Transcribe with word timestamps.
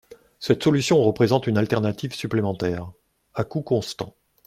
Cette 0.39 0.63
solution 0.63 0.99
représente 1.03 1.45
une 1.45 1.59
alternative 1.59 2.15
supplémentaire, 2.15 2.91
à 3.35 3.43
coût 3.43 3.61
constant. 3.61 4.15